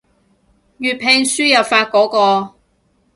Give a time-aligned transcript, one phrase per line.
[0.79, 2.55] 粵拼輸入法嗰個